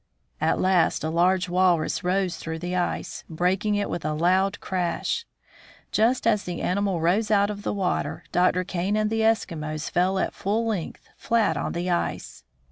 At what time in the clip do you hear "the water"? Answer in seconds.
7.61-8.23